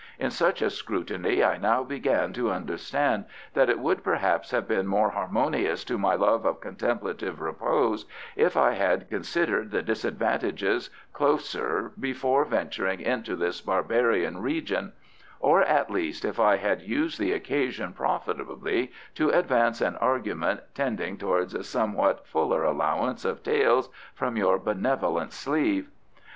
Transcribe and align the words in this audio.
In 0.17 0.31
such 0.31 0.63
a 0.63 0.71
scrutiny 0.71 1.43
I 1.43 1.57
now 1.59 1.83
began 1.83 2.33
to 2.33 2.49
understand 2.49 3.25
that 3.53 3.69
it 3.69 3.77
would 3.77 4.03
perhaps 4.03 4.49
have 4.49 4.67
been 4.67 4.87
more 4.87 5.11
harmonious 5.11 5.83
to 5.83 5.95
my 5.99 6.15
love 6.15 6.43
of 6.43 6.59
contemplative 6.59 7.39
repose 7.39 8.05
if 8.35 8.57
I 8.57 8.71
had 8.71 9.09
considered 9.11 9.69
the 9.69 9.83
disadvantages 9.83 10.89
closer 11.13 11.91
before 11.99 12.45
venturing 12.45 12.99
into 12.99 13.35
this 13.35 13.61
barbarian 13.61 14.41
region, 14.41 14.93
or, 15.39 15.61
at 15.61 15.91
least, 15.91 16.25
if 16.25 16.39
I 16.39 16.57
had 16.57 16.81
used 16.81 17.19
the 17.19 17.33
occasion 17.33 17.93
profitably 17.93 18.91
to 19.13 19.29
advance 19.29 19.81
an 19.81 19.97
argument 19.97 20.61
tending 20.73 21.19
towards 21.19 21.53
a 21.53 21.63
somewhat 21.63 22.25
fuller 22.25 22.63
allowance 22.63 23.23
of 23.23 23.43
taels 23.43 23.87
from 24.15 24.35
your 24.35 24.57
benevolent 24.57 25.31
sleeve. 25.31 25.89